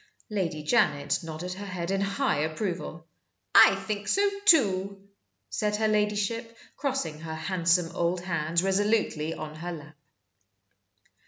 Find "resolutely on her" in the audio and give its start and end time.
8.63-9.71